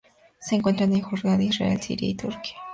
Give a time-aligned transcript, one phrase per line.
[0.39, 2.55] Se encuentra en Jordania Israel Siria y Turquía.